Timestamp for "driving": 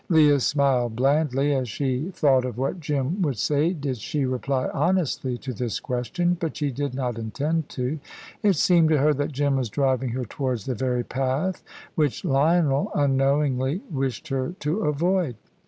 9.69-10.09